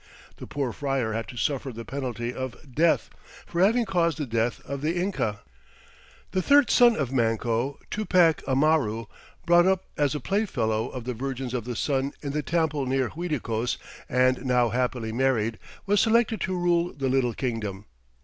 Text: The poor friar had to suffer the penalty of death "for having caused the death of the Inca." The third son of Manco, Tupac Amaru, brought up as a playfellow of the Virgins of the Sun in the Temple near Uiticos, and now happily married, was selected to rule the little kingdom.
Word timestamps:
The 0.37 0.47
poor 0.47 0.71
friar 0.73 1.13
had 1.13 1.27
to 1.27 1.37
suffer 1.37 1.71
the 1.71 1.85
penalty 1.85 2.33
of 2.33 2.55
death 2.73 3.11
"for 3.45 3.61
having 3.63 3.85
caused 3.85 4.17
the 4.17 4.25
death 4.25 4.59
of 4.65 4.81
the 4.81 4.99
Inca." 4.99 5.41
The 6.31 6.41
third 6.41 6.71
son 6.71 6.95
of 6.95 7.11
Manco, 7.11 7.77
Tupac 7.91 8.41
Amaru, 8.47 9.05
brought 9.45 9.67
up 9.67 9.85
as 9.97 10.15
a 10.15 10.19
playfellow 10.19 10.89
of 10.89 11.03
the 11.03 11.13
Virgins 11.13 11.53
of 11.53 11.65
the 11.65 11.75
Sun 11.75 12.13
in 12.23 12.31
the 12.31 12.41
Temple 12.41 12.87
near 12.87 13.11
Uiticos, 13.11 13.77
and 14.09 14.43
now 14.43 14.69
happily 14.69 15.11
married, 15.11 15.59
was 15.85 16.01
selected 16.01 16.41
to 16.41 16.57
rule 16.57 16.93
the 16.95 17.07
little 17.07 17.35
kingdom. 17.35 17.85